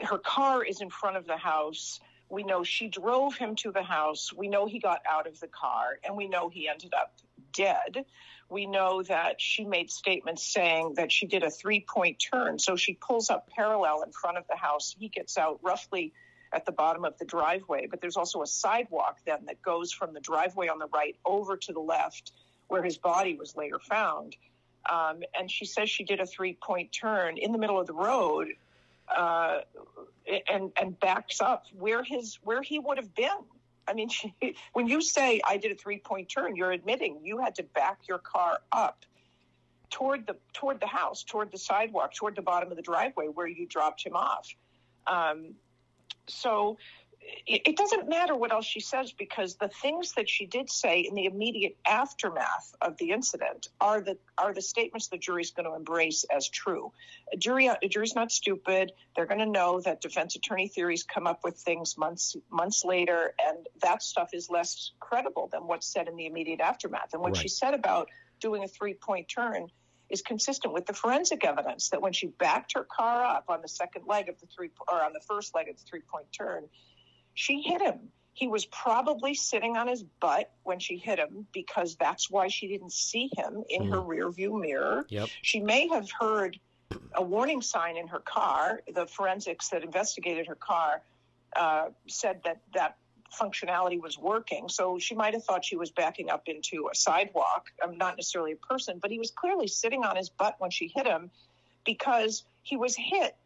her 0.00 0.18
car 0.18 0.64
is 0.64 0.80
in 0.80 0.90
front 0.90 1.16
of 1.16 1.26
the 1.26 1.36
house. 1.36 2.00
We 2.28 2.44
know 2.44 2.64
she 2.64 2.88
drove 2.88 3.36
him 3.36 3.56
to 3.56 3.70
the 3.70 3.82
house. 3.82 4.32
We 4.32 4.48
know 4.48 4.66
he 4.66 4.78
got 4.78 5.00
out 5.08 5.26
of 5.26 5.38
the 5.38 5.48
car, 5.48 5.98
and 6.04 6.16
we 6.16 6.28
know 6.28 6.48
he 6.48 6.68
ended 6.68 6.94
up 6.94 7.14
dead. 7.52 8.04
We 8.48 8.66
know 8.66 9.02
that 9.04 9.40
she 9.40 9.64
made 9.64 9.90
statements 9.90 10.44
saying 10.52 10.94
that 10.96 11.12
she 11.12 11.26
did 11.26 11.42
a 11.42 11.50
three 11.50 11.80
point 11.80 12.22
turn. 12.32 12.58
So 12.58 12.76
she 12.76 12.94
pulls 12.94 13.30
up 13.30 13.48
parallel 13.48 14.02
in 14.02 14.12
front 14.12 14.38
of 14.38 14.44
the 14.48 14.56
house. 14.56 14.94
He 14.98 15.08
gets 15.08 15.38
out 15.38 15.60
roughly 15.62 16.12
at 16.52 16.66
the 16.66 16.72
bottom 16.72 17.04
of 17.04 17.16
the 17.18 17.24
driveway, 17.24 17.86
but 17.86 18.00
there's 18.00 18.16
also 18.16 18.42
a 18.42 18.46
sidewalk 18.46 19.18
then 19.24 19.38
that 19.46 19.62
goes 19.62 19.92
from 19.92 20.12
the 20.12 20.20
driveway 20.20 20.68
on 20.68 20.78
the 20.78 20.88
right 20.88 21.16
over 21.24 21.56
to 21.56 21.72
the 21.72 21.80
left 21.80 22.32
where 22.68 22.82
his 22.82 22.98
body 22.98 23.34
was 23.34 23.56
later 23.56 23.78
found. 23.78 24.36
Um, 24.90 25.22
and 25.38 25.50
she 25.50 25.64
says 25.64 25.88
she 25.88 26.04
did 26.04 26.20
a 26.20 26.26
three 26.26 26.54
point 26.54 26.92
turn 26.92 27.38
in 27.38 27.52
the 27.52 27.58
middle 27.58 27.78
of 27.78 27.86
the 27.86 27.94
road 27.94 28.48
uh, 29.14 29.60
and 30.48 30.72
and 30.80 30.98
backs 30.98 31.40
up 31.40 31.66
where 31.78 32.02
his 32.02 32.38
where 32.42 32.62
he 32.62 32.78
would 32.78 32.98
have 32.98 33.14
been. 33.14 33.28
I 33.86 33.94
mean, 33.94 34.08
she, 34.10 34.34
when 34.72 34.86
you 34.88 35.00
say 35.00 35.40
I 35.46 35.56
did 35.56 35.72
a 35.72 35.74
three 35.74 35.98
point 35.98 36.28
turn, 36.28 36.56
you're 36.56 36.72
admitting 36.72 37.20
you 37.22 37.38
had 37.38 37.54
to 37.56 37.62
back 37.62 38.00
your 38.08 38.18
car 38.18 38.58
up 38.72 39.04
toward 39.90 40.26
the 40.26 40.36
toward 40.52 40.80
the 40.80 40.86
house, 40.86 41.22
toward 41.22 41.52
the 41.52 41.58
sidewalk, 41.58 42.14
toward 42.14 42.34
the 42.34 42.42
bottom 42.42 42.70
of 42.70 42.76
the 42.76 42.82
driveway 42.82 43.26
where 43.26 43.46
you 43.46 43.66
dropped 43.66 44.04
him 44.04 44.16
off. 44.16 44.48
Um, 45.06 45.54
so 46.28 46.76
it, 47.46 47.76
doesn't 47.76 48.08
matter 48.08 48.34
what 48.34 48.52
else 48.52 48.64
she 48.64 48.80
says 48.80 49.12
because 49.12 49.56
the 49.56 49.68
things 49.68 50.12
that 50.14 50.28
she 50.28 50.46
did 50.46 50.70
say 50.70 51.00
in 51.00 51.14
the 51.14 51.26
immediate 51.26 51.76
aftermath 51.86 52.74
of 52.80 52.96
the 52.98 53.10
incident 53.10 53.68
are 53.80 54.00
the 54.00 54.18
are 54.38 54.52
the 54.52 54.62
statements 54.62 55.08
the 55.08 55.18
jury's 55.18 55.50
going 55.50 55.66
to 55.66 55.74
embrace 55.74 56.24
as 56.34 56.48
true. 56.48 56.92
A 57.32 57.36
jury 57.36 57.66
a 57.66 57.88
jury's 57.88 58.14
not 58.14 58.32
stupid. 58.32 58.92
They're 59.14 59.26
going 59.26 59.40
to 59.40 59.46
know 59.46 59.80
that 59.80 60.00
defense 60.00 60.36
attorney 60.36 60.68
theories 60.68 61.02
come 61.02 61.26
up 61.26 61.40
with 61.44 61.56
things 61.56 61.96
months 61.96 62.36
months 62.50 62.84
later, 62.84 63.34
and 63.44 63.66
that 63.82 64.02
stuff 64.02 64.30
is 64.32 64.50
less 64.50 64.92
credible 65.00 65.48
than 65.52 65.66
what's 65.66 65.86
said 65.86 66.08
in 66.08 66.16
the 66.16 66.26
immediate 66.26 66.60
aftermath. 66.60 67.10
And 67.12 67.22
what 67.22 67.36
she 67.36 67.48
said 67.48 67.74
about 67.74 68.08
doing 68.40 68.64
a 68.64 68.68
three 68.68 68.94
point 68.94 69.28
turn 69.28 69.68
is 70.12 70.22
consistent 70.22 70.72
with 70.72 70.86
the 70.86 70.92
forensic 70.92 71.44
evidence 71.44 71.88
that 71.88 72.02
when 72.02 72.12
she 72.12 72.26
backed 72.26 72.74
her 72.74 72.86
car 72.94 73.24
up 73.24 73.46
on 73.48 73.62
the 73.62 73.68
second 73.68 74.04
leg 74.06 74.28
of 74.28 74.38
the 74.40 74.46
three 74.46 74.70
or 74.88 75.02
on 75.02 75.12
the 75.12 75.22
first 75.26 75.54
leg 75.54 75.68
of 75.68 75.76
the 75.76 75.82
three 75.88 76.02
point 76.12 76.26
turn, 76.36 76.68
she 77.34 77.62
hit 77.62 77.80
him. 77.80 77.98
He 78.34 78.46
was 78.46 78.66
probably 78.66 79.34
sitting 79.34 79.76
on 79.76 79.88
his 79.88 80.04
butt 80.20 80.50
when 80.62 80.78
she 80.78 80.96
hit 80.96 81.18
him 81.18 81.46
because 81.52 81.96
that's 81.96 82.30
why 82.30 82.48
she 82.48 82.68
didn't 82.68 82.92
see 82.92 83.30
him 83.36 83.62
in 83.68 83.90
her 83.90 84.00
rear 84.00 84.30
view 84.30 84.58
mirror. 84.58 85.04
Yep. 85.08 85.28
She 85.42 85.60
may 85.60 85.88
have 85.88 86.08
heard 86.18 86.58
a 87.14 87.22
warning 87.22 87.60
sign 87.60 87.96
in 87.96 88.08
her 88.08 88.20
car. 88.20 88.80
The 88.94 89.06
forensics 89.06 89.68
that 89.70 89.82
investigated 89.82 90.46
her 90.46 90.54
car 90.54 91.02
uh, 91.56 91.88
said 92.08 92.40
that 92.44 92.60
that 92.74 92.96
functionality 93.40 94.00
was 94.00 94.18
working. 94.18 94.68
So 94.68 94.98
she 94.98 95.14
might 95.14 95.34
have 95.34 95.44
thought 95.44 95.64
she 95.64 95.76
was 95.76 95.90
backing 95.90 96.30
up 96.30 96.44
into 96.46 96.88
a 96.92 96.94
sidewalk, 96.94 97.66
um, 97.82 97.98
not 97.98 98.16
necessarily 98.16 98.52
a 98.52 98.56
person, 98.56 98.98
but 99.00 99.10
he 99.10 99.18
was 99.18 99.30
clearly 99.30 99.68
sitting 99.68 100.04
on 100.04 100.16
his 100.16 100.28
butt 100.28 100.56
when 100.58 100.70
she 100.70 100.92
hit 100.94 101.06
him 101.06 101.30
because 101.84 102.44
he 102.62 102.76
was 102.76 102.96
hit 102.96 103.36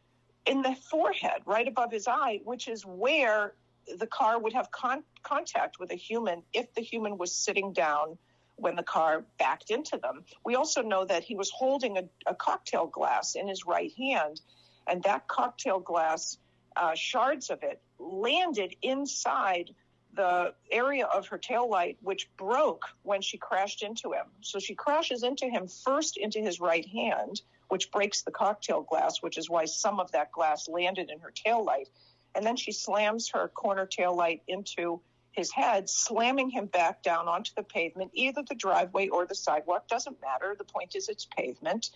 in 0.46 0.62
the 0.62 0.76
forehead, 0.90 1.42
right 1.44 1.66
above 1.66 1.90
his 1.90 2.06
eye, 2.06 2.40
which 2.44 2.68
is 2.68 2.84
where 2.84 3.54
the 3.98 4.06
car 4.06 4.38
would 4.38 4.52
have 4.52 4.70
con- 4.70 5.04
contact 5.22 5.78
with 5.78 5.90
a 5.92 5.96
human 5.96 6.42
if 6.52 6.72
the 6.74 6.80
human 6.80 7.18
was 7.18 7.34
sitting 7.34 7.72
down 7.72 8.18
when 8.56 8.74
the 8.74 8.82
car 8.82 9.24
backed 9.38 9.70
into 9.70 9.98
them. 9.98 10.24
We 10.44 10.54
also 10.54 10.82
know 10.82 11.04
that 11.04 11.22
he 11.22 11.34
was 11.34 11.50
holding 11.50 11.98
a, 11.98 12.04
a 12.26 12.34
cocktail 12.34 12.86
glass 12.86 13.34
in 13.34 13.48
his 13.48 13.66
right 13.66 13.92
hand, 13.96 14.40
and 14.86 15.02
that 15.02 15.28
cocktail 15.28 15.78
glass, 15.78 16.38
uh, 16.74 16.94
shards 16.94 17.50
of 17.50 17.62
it, 17.62 17.80
landed 17.98 18.76
inside 18.82 19.74
the 20.14 20.54
area 20.70 21.06
of 21.06 21.28
her 21.28 21.38
tail 21.38 21.68
light, 21.68 21.98
which 22.00 22.28
broke 22.36 22.86
when 23.02 23.20
she 23.20 23.36
crashed 23.36 23.82
into 23.82 24.12
him. 24.12 24.26
So 24.40 24.58
she 24.58 24.74
crashes 24.74 25.22
into 25.22 25.46
him 25.46 25.68
first 25.68 26.16
into 26.16 26.40
his 26.40 26.58
right 26.58 26.86
hand, 26.86 27.42
which 27.68 27.90
breaks 27.90 28.22
the 28.22 28.30
cocktail 28.30 28.82
glass, 28.82 29.22
which 29.22 29.38
is 29.38 29.50
why 29.50 29.66
some 29.66 30.00
of 30.00 30.10
that 30.12 30.32
glass 30.32 30.68
landed 30.68 31.10
in 31.10 31.20
her 31.20 31.32
tail 31.32 31.62
light. 31.64 31.88
And 32.34 32.44
then 32.44 32.56
she 32.56 32.72
slams 32.72 33.30
her 33.30 33.48
corner 33.48 33.86
tail 33.86 34.14
light 34.14 34.42
into 34.48 35.00
his 35.32 35.52
head, 35.52 35.88
slamming 35.88 36.48
him 36.48 36.66
back 36.66 37.02
down 37.02 37.28
onto 37.28 37.52
the 37.54 37.62
pavement, 37.62 38.10
either 38.14 38.42
the 38.42 38.54
driveway 38.54 39.08
or 39.08 39.26
the 39.26 39.34
sidewalk, 39.34 39.86
doesn't 39.86 40.20
matter. 40.22 40.54
The 40.56 40.64
point 40.64 40.96
is 40.96 41.08
it's 41.08 41.26
pavement. 41.36 41.90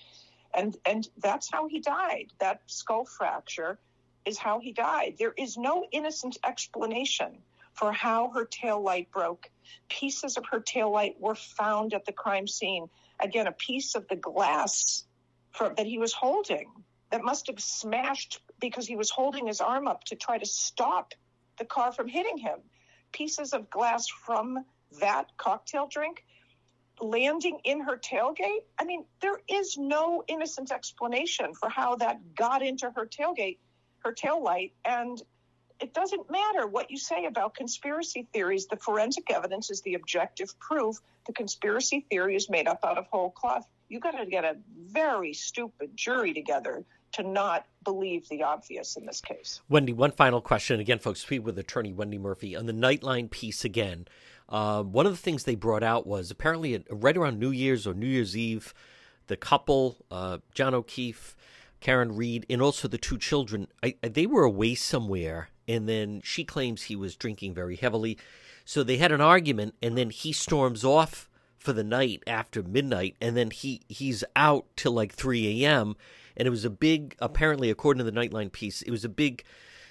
And 0.52 0.76
and 0.84 1.08
that's 1.18 1.50
how 1.50 1.68
he 1.68 1.80
died. 1.80 2.26
That 2.38 2.60
skull 2.66 3.06
fracture 3.06 3.78
is 4.24 4.38
how 4.38 4.60
he 4.60 4.72
died. 4.72 5.16
There 5.18 5.34
is 5.36 5.56
no 5.56 5.86
innocent 5.92 6.38
explanation 6.44 7.38
for 7.74 7.92
how 7.92 8.30
her 8.30 8.44
tail 8.44 8.82
light 8.82 9.10
broke. 9.10 9.50
Pieces 9.88 10.36
of 10.36 10.44
her 10.50 10.60
tail 10.60 10.90
light 10.90 11.16
were 11.18 11.34
found 11.34 11.94
at 11.94 12.04
the 12.04 12.12
crime 12.12 12.46
scene. 12.46 12.88
Again, 13.20 13.46
a 13.46 13.52
piece 13.52 13.94
of 13.94 14.08
the 14.08 14.16
glass 14.16 15.04
for, 15.52 15.72
that 15.76 15.86
he 15.86 15.98
was 15.98 16.12
holding 16.12 16.70
that 17.10 17.24
must 17.24 17.48
have 17.48 17.60
smashed 17.60 18.40
because 18.60 18.86
he 18.86 18.96
was 18.96 19.10
holding 19.10 19.46
his 19.46 19.60
arm 19.60 19.88
up 19.88 20.04
to 20.04 20.16
try 20.16 20.38
to 20.38 20.46
stop 20.46 21.12
the 21.58 21.64
car 21.64 21.92
from 21.92 22.08
hitting 22.08 22.38
him 22.38 22.58
pieces 23.12 23.52
of 23.52 23.70
glass 23.70 24.08
from 24.08 24.64
that 25.00 25.26
cocktail 25.36 25.86
drink 25.86 26.24
landing 27.00 27.58
in 27.64 27.80
her 27.80 27.96
tailgate. 27.96 28.64
I 28.78 28.84
mean, 28.84 29.04
there 29.22 29.40
is 29.48 29.78
no 29.78 30.22
innocent 30.28 30.70
explanation 30.70 31.54
for 31.54 31.68
how 31.68 31.96
that 31.96 32.34
got 32.34 32.62
into 32.62 32.90
her 32.90 33.06
tailgate, 33.06 33.58
her 34.00 34.12
tail 34.12 34.42
light. 34.42 34.72
And 34.84 35.22
it 35.80 35.94
doesn't 35.94 36.30
matter 36.30 36.66
what 36.66 36.90
you 36.90 36.98
say 36.98 37.24
about 37.24 37.54
conspiracy 37.54 38.26
theories. 38.32 38.66
The 38.66 38.76
forensic 38.76 39.30
evidence 39.30 39.70
is 39.70 39.80
the 39.82 39.94
objective 39.94 40.58
proof. 40.58 40.96
The 41.26 41.32
conspiracy 41.32 42.06
theory 42.10 42.36
is 42.36 42.50
made 42.50 42.68
up 42.68 42.80
out 42.84 42.98
of 42.98 43.06
whole 43.06 43.30
cloth. 43.30 43.66
You 43.88 43.98
got 43.98 44.12
to 44.12 44.26
get 44.26 44.44
a 44.44 44.56
very 44.90 45.32
stupid 45.32 45.96
jury 45.96 46.34
together 46.34 46.84
to 47.12 47.22
not 47.22 47.66
believe 47.82 48.28
the 48.28 48.42
obvious 48.42 48.96
in 48.96 49.06
this 49.06 49.20
case. 49.20 49.60
Wendy, 49.68 49.92
one 49.92 50.12
final 50.12 50.40
question. 50.40 50.80
Again, 50.80 50.98
folks, 50.98 51.20
speak 51.20 51.44
with 51.44 51.58
attorney 51.58 51.92
Wendy 51.92 52.18
Murphy 52.18 52.54
on 52.54 52.66
the 52.66 52.72
Nightline 52.72 53.30
piece 53.30 53.64
again. 53.64 54.06
Uh, 54.48 54.82
one 54.82 55.06
of 55.06 55.12
the 55.12 55.18
things 55.18 55.44
they 55.44 55.54
brought 55.54 55.82
out 55.82 56.06
was 56.06 56.30
apparently 56.30 56.84
right 56.90 57.16
around 57.16 57.38
New 57.38 57.50
Year's 57.50 57.86
or 57.86 57.94
New 57.94 58.06
Year's 58.06 58.36
Eve, 58.36 58.74
the 59.28 59.36
couple, 59.36 59.96
uh, 60.10 60.38
John 60.54 60.74
O'Keefe, 60.74 61.36
Karen 61.80 62.14
Read, 62.14 62.46
and 62.48 62.62
also 62.62 62.88
the 62.88 62.98
two 62.98 63.18
children, 63.18 63.68
I, 63.82 63.94
they 64.02 64.26
were 64.26 64.44
away 64.44 64.74
somewhere, 64.74 65.48
and 65.66 65.88
then 65.88 66.20
she 66.22 66.44
claims 66.44 66.82
he 66.82 66.96
was 66.96 67.16
drinking 67.16 67.54
very 67.54 67.76
heavily. 67.76 68.18
So 68.64 68.82
they 68.82 68.98
had 68.98 69.12
an 69.12 69.20
argument, 69.20 69.74
and 69.82 69.96
then 69.96 70.10
he 70.10 70.32
storms 70.32 70.84
off 70.84 71.28
for 71.58 71.72
the 71.72 71.84
night 71.84 72.22
after 72.26 72.62
midnight, 72.62 73.16
and 73.20 73.36
then 73.36 73.50
he 73.50 73.82
he's 73.88 74.24
out 74.36 74.66
till 74.76 74.92
like 74.92 75.12
3 75.12 75.64
a.m 75.64 75.96
and 76.40 76.46
it 76.46 76.50
was 76.50 76.64
a 76.64 76.70
big, 76.70 77.14
apparently, 77.20 77.68
according 77.68 78.02
to 78.02 78.10
the 78.10 78.18
Nightline 78.18 78.50
piece, 78.50 78.80
it 78.80 78.90
was 78.90 79.04
a 79.04 79.10
big, 79.10 79.44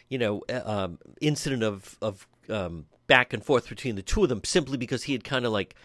you 0.08 0.17
know, 0.17 0.41
uh, 0.50 0.62
um, 0.65 1.00
incident 1.22 1.62
of 1.62 1.96
of 2.01 2.27
um, 2.50 2.86
back 3.05 3.34
and 3.34 3.46
forth 3.46 3.69
between 3.69 3.96
the 3.96 4.01
two 4.01 4.24
of 4.24 4.29
them, 4.29 4.41
simply 4.43 4.75
because 4.75 5.03
he 5.03 5.13
had 5.13 5.24
kind 5.24 5.46
of 5.46 5.51
like 5.51 5.75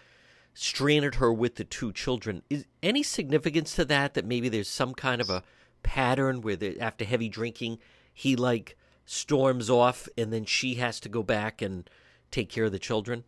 stranded 0.55 1.15
her 1.15 1.31
with 1.31 1.55
the 1.55 1.63
two 1.63 1.91
children. 1.93 2.41
Is 2.49 2.65
any 2.81 3.03
significance 3.03 3.75
to 3.75 3.85
that? 3.85 4.15
That 4.15 4.25
maybe 4.25 4.49
there's 4.49 4.67
some 4.67 4.95
kind 4.95 5.21
of 5.21 5.29
a 5.29 5.43
pattern 5.85 6.41
where 6.41 6.55
they, 6.55 6.77
after 6.79 7.05
heavy 7.05 7.29
drinking, 7.29 7.77
he 8.13 8.35
like 8.35 8.75
storms 9.05 9.69
off, 9.69 10.09
and 10.17 10.33
then 10.33 10.43
she 10.43 10.75
has 10.75 10.99
to 11.01 11.09
go 11.09 11.23
back 11.23 11.61
and 11.61 11.89
take 12.31 12.49
care 12.49 12.65
of 12.65 12.71
the 12.71 12.79
children. 12.79 13.23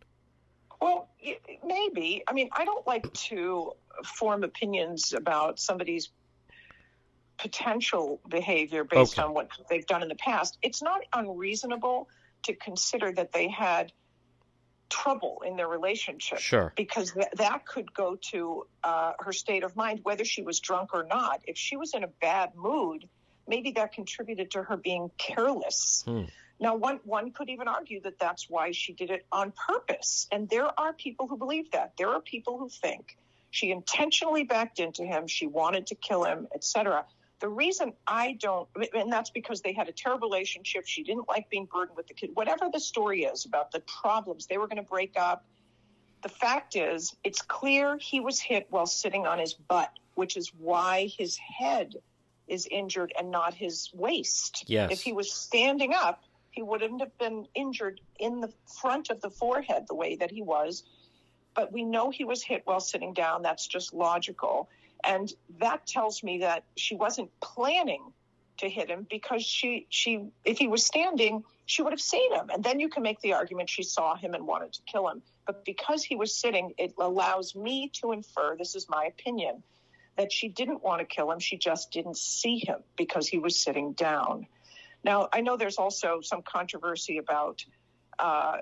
Well, 0.80 1.08
maybe. 1.64 2.22
I 2.26 2.32
mean, 2.32 2.50
I 2.52 2.64
don't 2.64 2.86
like 2.86 3.10
to 3.12 3.72
form 4.04 4.44
opinions 4.44 5.12
about 5.12 5.58
somebody's 5.58 6.10
potential 7.38 8.20
behavior 8.28 8.84
based 8.84 9.18
okay. 9.18 9.26
on 9.26 9.32
what 9.32 9.48
they've 9.70 9.86
done 9.86 10.02
in 10.02 10.08
the 10.08 10.16
past, 10.16 10.58
it's 10.62 10.82
not 10.82 11.00
unreasonable 11.12 12.08
to 12.42 12.54
consider 12.54 13.12
that 13.12 13.32
they 13.32 13.48
had 13.48 13.92
trouble 14.88 15.42
in 15.46 15.56
their 15.56 15.68
relationship. 15.68 16.38
Sure. 16.38 16.72
Because 16.76 17.12
th- 17.12 17.28
that 17.36 17.66
could 17.66 17.92
go 17.92 18.16
to 18.30 18.66
uh, 18.84 19.12
her 19.18 19.32
state 19.32 19.64
of 19.64 19.76
mind, 19.76 20.00
whether 20.02 20.24
she 20.24 20.42
was 20.42 20.60
drunk 20.60 20.90
or 20.94 21.04
not. 21.04 21.40
If 21.46 21.56
she 21.56 21.76
was 21.76 21.94
in 21.94 22.04
a 22.04 22.08
bad 22.08 22.54
mood, 22.56 23.08
maybe 23.46 23.72
that 23.72 23.92
contributed 23.92 24.52
to 24.52 24.62
her 24.62 24.76
being 24.76 25.10
careless. 25.18 26.02
Hmm. 26.06 26.24
Now, 26.60 26.74
one, 26.74 27.00
one 27.04 27.30
could 27.30 27.50
even 27.50 27.68
argue 27.68 28.00
that 28.02 28.18
that's 28.18 28.50
why 28.50 28.72
she 28.72 28.92
did 28.92 29.10
it 29.10 29.26
on 29.30 29.52
purpose. 29.52 30.26
And 30.32 30.48
there 30.48 30.68
are 30.78 30.92
people 30.92 31.28
who 31.28 31.36
believe 31.36 31.70
that. 31.70 31.92
There 31.96 32.08
are 32.08 32.20
people 32.20 32.58
who 32.58 32.68
think 32.68 33.16
she 33.50 33.70
intentionally 33.70 34.44
backed 34.44 34.78
into 34.78 35.04
him, 35.04 35.26
she 35.26 35.46
wanted 35.46 35.86
to 35.88 35.94
kill 35.94 36.24
him, 36.24 36.48
etc. 36.54 37.04
The 37.40 37.48
reason 37.48 37.92
I 38.06 38.32
don't, 38.40 38.68
and 38.94 39.12
that's 39.12 39.30
because 39.30 39.60
they 39.60 39.72
had 39.72 39.88
a 39.88 39.92
terrible 39.92 40.28
relationship. 40.28 40.86
She 40.86 41.04
didn't 41.04 41.28
like 41.28 41.48
being 41.48 41.66
burdened 41.66 41.96
with 41.96 42.08
the 42.08 42.14
kid. 42.14 42.30
Whatever 42.34 42.68
the 42.72 42.80
story 42.80 43.24
is 43.24 43.44
about 43.44 43.70
the 43.70 43.80
problems, 43.80 44.46
they 44.46 44.58
were 44.58 44.66
going 44.66 44.82
to 44.82 44.88
break 44.88 45.16
up. 45.16 45.44
The 46.22 46.28
fact 46.28 46.74
is, 46.74 47.14
it's 47.22 47.42
clear 47.42 47.96
he 47.96 48.18
was 48.18 48.40
hit 48.40 48.66
while 48.70 48.86
sitting 48.86 49.26
on 49.26 49.38
his 49.38 49.54
butt, 49.54 49.92
which 50.16 50.36
is 50.36 50.52
why 50.58 51.10
his 51.16 51.36
head 51.36 51.94
is 52.48 52.66
injured 52.68 53.12
and 53.16 53.30
not 53.30 53.54
his 53.54 53.90
waist. 53.94 54.64
Yes. 54.66 54.90
If 54.90 55.00
he 55.00 55.12
was 55.12 55.32
standing 55.32 55.94
up, 55.94 56.24
he 56.50 56.62
wouldn't 56.62 57.00
have 57.00 57.16
been 57.18 57.46
injured 57.54 58.00
in 58.18 58.40
the 58.40 58.52
front 58.80 59.10
of 59.10 59.20
the 59.20 59.30
forehead 59.30 59.84
the 59.86 59.94
way 59.94 60.16
that 60.16 60.32
he 60.32 60.42
was. 60.42 60.82
But 61.54 61.72
we 61.72 61.84
know 61.84 62.10
he 62.10 62.24
was 62.24 62.42
hit 62.42 62.62
while 62.64 62.80
sitting 62.80 63.12
down. 63.12 63.42
That's 63.42 63.66
just 63.66 63.94
logical. 63.94 64.68
And 65.04 65.32
that 65.60 65.86
tells 65.86 66.22
me 66.22 66.38
that 66.38 66.64
she 66.76 66.94
wasn't 66.94 67.30
planning 67.40 68.12
to 68.58 68.68
hit 68.68 68.90
him 68.90 69.06
because 69.08 69.44
she 69.44 69.86
she 69.88 70.26
if 70.44 70.58
he 70.58 70.68
was 70.68 70.84
standing, 70.84 71.44
she 71.66 71.82
would 71.82 71.92
have 71.92 72.00
seen 72.00 72.32
him. 72.34 72.50
And 72.50 72.62
then 72.62 72.80
you 72.80 72.88
can 72.88 73.02
make 73.02 73.20
the 73.20 73.32
argument 73.32 73.70
she 73.70 73.82
saw 73.82 74.16
him 74.16 74.34
and 74.34 74.46
wanted 74.46 74.72
to 74.74 74.82
kill 74.90 75.08
him. 75.08 75.22
But 75.46 75.64
because 75.64 76.04
he 76.04 76.16
was 76.16 76.34
sitting, 76.34 76.74
it 76.76 76.92
allows 76.98 77.54
me 77.54 77.90
to 78.00 78.12
infer, 78.12 78.56
this 78.56 78.74
is 78.74 78.86
my 78.88 79.04
opinion, 79.04 79.62
that 80.16 80.32
she 80.32 80.48
didn't 80.48 80.82
want 80.82 81.00
to 81.00 81.06
kill 81.06 81.30
him. 81.30 81.38
She 81.38 81.56
just 81.56 81.90
didn't 81.90 82.18
see 82.18 82.58
him 82.58 82.80
because 82.96 83.28
he 83.28 83.38
was 83.38 83.58
sitting 83.58 83.92
down. 83.92 84.46
Now, 85.04 85.28
I 85.32 85.40
know 85.40 85.56
there's 85.56 85.78
also 85.78 86.20
some 86.20 86.42
controversy 86.42 87.18
about 87.18 87.64
uh, 88.18 88.58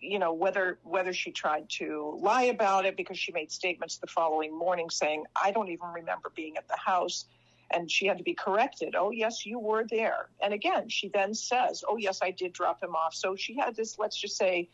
you 0.00 0.18
know 0.18 0.32
whether 0.32 0.78
whether 0.82 1.12
she 1.12 1.30
tried 1.30 1.68
to 1.68 2.18
lie 2.20 2.44
about 2.44 2.84
it 2.84 2.96
because 2.96 3.18
she 3.18 3.32
made 3.32 3.50
statements 3.50 3.96
the 3.98 4.06
following 4.06 4.56
morning 4.56 4.90
saying 4.90 5.24
I 5.40 5.50
don't 5.50 5.68
even 5.68 5.88
remember 5.88 6.30
being 6.34 6.56
at 6.56 6.68
the 6.68 6.76
house 6.76 7.24
and 7.70 7.90
she 7.90 8.06
had 8.06 8.18
to 8.18 8.24
be 8.24 8.34
corrected. 8.34 8.94
Oh 8.96 9.10
yes 9.10 9.46
you 9.46 9.58
were 9.58 9.84
there. 9.88 10.28
And 10.42 10.52
again 10.52 10.88
she 10.88 11.08
then 11.08 11.32
says 11.32 11.84
oh 11.88 11.96
yes 11.96 12.20
I 12.22 12.32
did 12.32 12.52
drop 12.52 12.82
him 12.82 12.94
off. 12.94 13.14
So 13.14 13.34
she 13.34 13.56
had 13.56 13.74
this 13.76 13.98
let's 13.98 14.20
just 14.20 14.36
say 14.36 14.68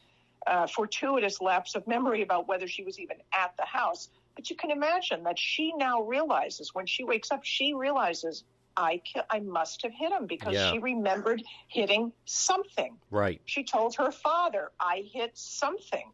uh, 0.46 0.66
fortuitous 0.66 1.40
lapse 1.40 1.74
of 1.74 1.86
memory 1.86 2.22
about 2.22 2.48
whether 2.48 2.66
she 2.66 2.82
was 2.82 2.98
even 2.98 3.16
at 3.32 3.56
the 3.56 3.64
house. 3.64 4.10
But 4.34 4.50
you 4.50 4.56
can 4.56 4.70
imagine 4.70 5.22
that 5.24 5.38
she 5.38 5.72
now 5.76 6.02
realizes 6.02 6.74
when 6.74 6.86
she 6.86 7.04
wakes 7.04 7.30
up 7.30 7.44
she 7.44 7.72
realizes 7.72 8.44
I 8.76 9.00
I 9.30 9.40
must 9.40 9.82
have 9.82 9.92
hit 9.92 10.12
him 10.12 10.26
because 10.26 10.54
yeah. 10.54 10.72
she 10.72 10.78
remembered 10.78 11.42
hitting 11.68 12.12
something. 12.24 12.96
Right. 13.10 13.40
She 13.44 13.64
told 13.64 13.94
her 13.96 14.10
father, 14.10 14.70
I 14.80 15.04
hit 15.12 15.36
something. 15.36 16.10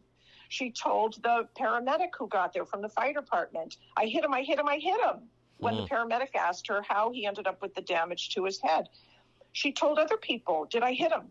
She 0.49 0.73
told 0.73 1.23
the 1.23 1.49
paramedic 1.59 2.11
who 2.19 2.27
got 2.27 2.53
there 2.53 2.67
from 2.67 2.83
the 2.83 2.89
fire 2.89 3.13
department, 3.13 3.77
I 3.97 4.07
hit 4.07 4.25
him, 4.25 4.35
I 4.35 4.43
hit 4.43 4.59
him, 4.59 4.69
I 4.69 4.79
hit 4.79 5.01
him. 5.01 5.29
When 5.59 5.75
mm. 5.75 5.89
the 5.89 5.95
paramedic 5.95 6.35
asked 6.35 6.67
her 6.69 6.83
how 6.89 7.13
he 7.13 7.25
ended 7.25 7.47
up 7.47 7.63
with 7.63 7.75
the 7.75 7.83
damage 7.83 8.31
to 8.31 8.45
his 8.45 8.61
head, 8.61 8.89
she 9.53 9.73
told 9.73 9.99
other 9.99 10.17
people, 10.17 10.67
Did 10.69 10.83
I 10.83 10.93
hit 10.93 11.13
him? 11.13 11.29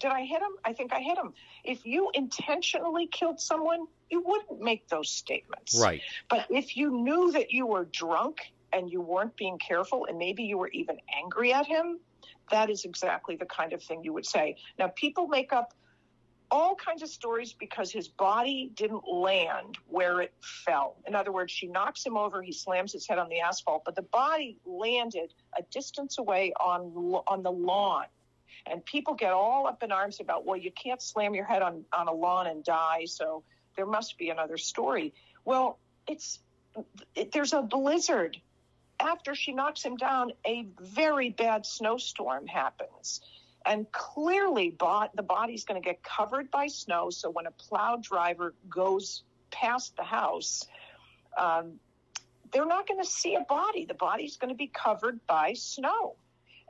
Did 0.00 0.10
I 0.10 0.24
hit 0.24 0.40
him? 0.40 0.52
I 0.64 0.72
think 0.72 0.92
I 0.92 1.00
hit 1.00 1.18
him. 1.18 1.32
If 1.64 1.86
you 1.86 2.10
intentionally 2.14 3.06
killed 3.06 3.40
someone, 3.40 3.86
you 4.10 4.20
wouldn't 4.20 4.60
make 4.60 4.88
those 4.88 5.10
statements. 5.10 5.78
Right. 5.78 6.00
But 6.28 6.46
if 6.50 6.76
you 6.76 6.90
knew 6.90 7.32
that 7.32 7.52
you 7.52 7.66
were 7.66 7.84
drunk 7.84 8.52
and 8.72 8.90
you 8.90 9.00
weren't 9.00 9.36
being 9.36 9.58
careful 9.58 10.06
and 10.06 10.18
maybe 10.18 10.44
you 10.44 10.58
were 10.58 10.68
even 10.68 10.98
angry 11.16 11.52
at 11.52 11.66
him, 11.66 12.00
that 12.50 12.70
is 12.70 12.84
exactly 12.84 13.36
the 13.36 13.46
kind 13.46 13.72
of 13.72 13.82
thing 13.82 14.02
you 14.04 14.12
would 14.12 14.26
say. 14.26 14.56
Now, 14.78 14.88
people 14.88 15.26
make 15.28 15.52
up 15.52 15.74
all 16.50 16.74
kinds 16.74 17.02
of 17.02 17.08
stories 17.08 17.54
because 17.54 17.90
his 17.90 18.08
body 18.08 18.70
didn't 18.74 19.08
land 19.08 19.78
where 19.88 20.20
it 20.20 20.34
fell. 20.64 20.96
In 21.06 21.14
other 21.14 21.32
words, 21.32 21.50
she 21.50 21.66
knocks 21.66 22.04
him 22.04 22.16
over, 22.16 22.42
he 22.42 22.52
slams 22.52 22.92
his 22.92 23.08
head 23.08 23.18
on 23.18 23.30
the 23.30 23.40
asphalt, 23.40 23.84
but 23.86 23.96
the 23.96 24.02
body 24.02 24.58
landed 24.66 25.32
a 25.58 25.62
distance 25.70 26.18
away 26.18 26.52
on 26.60 26.92
on 27.26 27.42
the 27.42 27.50
lawn. 27.50 28.04
And 28.66 28.84
people 28.84 29.14
get 29.14 29.32
all 29.32 29.66
up 29.66 29.82
in 29.82 29.90
arms 29.90 30.20
about, 30.20 30.44
well, 30.44 30.58
you 30.58 30.70
can't 30.70 31.00
slam 31.00 31.34
your 31.34 31.46
head 31.46 31.62
on, 31.62 31.84
on 31.92 32.06
a 32.06 32.12
lawn 32.12 32.46
and 32.46 32.62
die, 32.62 33.06
so 33.06 33.42
there 33.74 33.86
must 33.86 34.18
be 34.18 34.28
another 34.28 34.58
story. 34.58 35.14
Well, 35.44 35.78
it's 36.06 36.38
it, 37.14 37.32
there's 37.32 37.54
a 37.54 37.62
blizzard. 37.62 38.36
After 39.02 39.34
she 39.34 39.52
knocks 39.52 39.82
him 39.82 39.96
down, 39.96 40.32
a 40.46 40.68
very 40.80 41.30
bad 41.30 41.66
snowstorm 41.66 42.46
happens. 42.46 43.20
And 43.66 43.90
clearly, 43.90 44.70
bot, 44.70 45.14
the 45.16 45.24
body's 45.24 45.64
going 45.64 45.80
to 45.80 45.84
get 45.84 46.02
covered 46.04 46.50
by 46.52 46.68
snow. 46.68 47.10
So 47.10 47.28
when 47.28 47.46
a 47.46 47.50
plow 47.50 47.96
driver 48.00 48.54
goes 48.68 49.24
past 49.50 49.96
the 49.96 50.04
house, 50.04 50.66
um, 51.36 51.80
they're 52.52 52.66
not 52.66 52.86
going 52.86 53.00
to 53.00 53.08
see 53.08 53.34
a 53.34 53.40
body. 53.40 53.86
The 53.86 53.94
body's 53.94 54.36
going 54.36 54.50
to 54.50 54.56
be 54.56 54.68
covered 54.68 55.18
by 55.26 55.54
snow. 55.54 56.14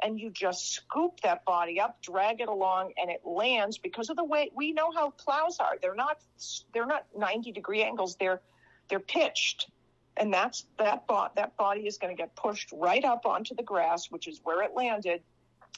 And 0.02 0.18
you 0.18 0.30
just 0.30 0.72
scoop 0.72 1.20
that 1.20 1.44
body 1.44 1.80
up, 1.80 2.00
drag 2.02 2.40
it 2.40 2.48
along, 2.48 2.92
and 2.96 3.10
it 3.10 3.20
lands 3.24 3.76
because 3.78 4.08
of 4.08 4.16
the 4.16 4.24
way 4.24 4.50
we 4.54 4.72
know 4.72 4.90
how 4.90 5.10
plows 5.10 5.58
are. 5.60 5.76
They're 5.80 5.94
not 5.94 6.18
they're 6.72 6.86
not 6.86 7.04
90 7.16 7.52
degree 7.52 7.82
angles. 7.82 8.16
They're 8.16 8.40
they're 8.88 9.00
pitched, 9.00 9.70
and 10.16 10.32
that's 10.32 10.66
that 10.78 11.06
bot 11.06 11.36
that 11.36 11.56
body 11.56 11.86
is 11.86 11.98
going 11.98 12.14
to 12.14 12.20
get 12.20 12.34
pushed 12.36 12.70
right 12.72 13.04
up 13.04 13.26
onto 13.26 13.54
the 13.54 13.62
grass, 13.62 14.10
which 14.10 14.28
is 14.28 14.40
where 14.44 14.62
it 14.62 14.72
landed. 14.74 15.22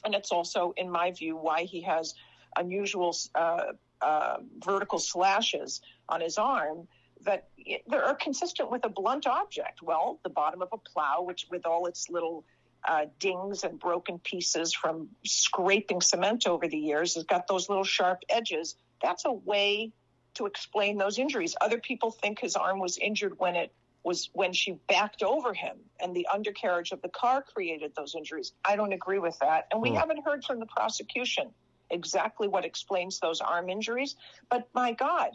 And 0.03 0.13
it's 0.13 0.31
also, 0.31 0.73
in 0.77 0.89
my 0.89 1.11
view, 1.11 1.35
why 1.35 1.63
he 1.63 1.81
has 1.81 2.13
unusual 2.57 3.15
uh, 3.33 3.73
uh, 4.01 4.37
vertical 4.63 4.99
slashes 4.99 5.81
on 6.09 6.21
his 6.21 6.37
arm 6.37 6.87
that 7.21 7.47
are 7.91 8.15
consistent 8.15 8.69
with 8.69 8.85
a 8.85 8.89
blunt 8.89 9.25
object. 9.25 9.81
Well, 9.81 10.19
the 10.23 10.29
bottom 10.29 10.61
of 10.61 10.69
a 10.71 10.77
plow, 10.77 11.23
which 11.23 11.47
with 11.49 11.65
all 11.65 11.87
its 11.87 12.09
little 12.09 12.45
uh, 12.87 13.05
dings 13.19 13.63
and 13.63 13.79
broken 13.79 14.19
pieces 14.19 14.73
from 14.73 15.09
scraping 15.25 16.01
cement 16.01 16.45
over 16.45 16.67
the 16.67 16.77
years, 16.77 17.15
has 17.15 17.23
got 17.23 17.47
those 17.47 17.67
little 17.67 17.83
sharp 17.83 18.19
edges. 18.29 18.75
That's 19.01 19.25
a 19.25 19.31
way 19.31 19.91
to 20.35 20.45
explain 20.45 20.97
those 20.97 21.17
injuries. 21.17 21.55
Other 21.59 21.79
people 21.79 22.11
think 22.11 22.39
his 22.39 22.55
arm 22.55 22.79
was 22.79 22.97
injured 22.97 23.39
when 23.39 23.55
it 23.55 23.73
was 24.05 24.29
when 24.33 24.53
she 24.53 24.73
backed 24.87 25.23
over 25.23 25.51
him 25.51 25.75
and 25.99 26.15
the 26.15 26.27
undercarriage 26.31 26.91
of 26.91 27.01
the 27.01 27.09
car 27.09 27.41
created 27.41 27.91
those 27.97 28.13
injuries. 28.15 28.53
I 28.63 28.75
don't 28.75 28.93
agree 28.93 29.17
with 29.17 29.37
that. 29.39 29.65
And 29.71 29.81
we 29.81 29.89
hmm. 29.89 29.95
haven't 29.95 30.23
heard 30.23 30.45
from 30.45 30.59
the 30.59 30.67
prosecution 30.67 31.49
exactly 31.89 32.47
what 32.47 32.65
explains 32.65 33.19
those 33.19 33.41
arm 33.41 33.67
injuries. 33.67 34.15
But 34.47 34.69
my 34.75 34.93
God, 34.93 35.31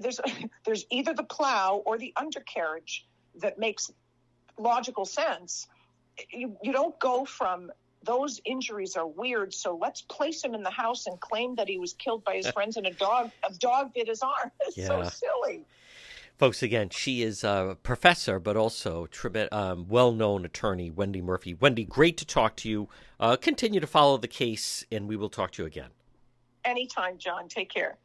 there's 0.00 0.20
there's 0.64 0.86
either 0.90 1.12
the 1.12 1.24
plow 1.24 1.82
or 1.84 1.98
the 1.98 2.14
undercarriage 2.16 3.04
that 3.40 3.58
makes 3.58 3.90
logical 4.56 5.04
sense. 5.04 5.66
You, 6.30 6.56
you 6.62 6.72
don't 6.72 6.96
go 7.00 7.24
from 7.24 7.72
those 8.04 8.40
injuries 8.44 8.96
are 8.96 9.06
weird, 9.06 9.52
so 9.52 9.76
let's 9.80 10.02
place 10.02 10.44
him 10.44 10.54
in 10.54 10.62
the 10.62 10.70
house 10.70 11.06
and 11.08 11.18
claim 11.18 11.56
that 11.56 11.68
he 11.68 11.78
was 11.78 11.94
killed 11.94 12.22
by 12.22 12.36
his 12.36 12.48
friends 12.52 12.76
and 12.76 12.86
a 12.86 12.92
dog 12.92 13.32
a 13.42 13.52
dog 13.54 13.92
bit 13.92 14.06
his 14.06 14.22
arm. 14.22 14.52
It's 14.60 14.76
yeah. 14.76 14.86
so 14.86 15.02
silly. 15.02 15.64
Folks, 16.44 16.62
again, 16.62 16.90
she 16.90 17.22
is 17.22 17.42
a 17.42 17.78
professor, 17.82 18.38
but 18.38 18.54
also 18.54 19.08
um, 19.50 19.88
well 19.88 20.12
known 20.12 20.44
attorney, 20.44 20.90
Wendy 20.90 21.22
Murphy. 21.22 21.54
Wendy, 21.54 21.86
great 21.86 22.18
to 22.18 22.26
talk 22.26 22.54
to 22.56 22.68
you. 22.68 22.86
Uh, 23.18 23.34
continue 23.34 23.80
to 23.80 23.86
follow 23.86 24.18
the 24.18 24.28
case, 24.28 24.84
and 24.92 25.08
we 25.08 25.16
will 25.16 25.30
talk 25.30 25.52
to 25.52 25.62
you 25.62 25.66
again. 25.66 25.88
Anytime, 26.62 27.16
John. 27.16 27.48
Take 27.48 27.70
care. 27.70 27.96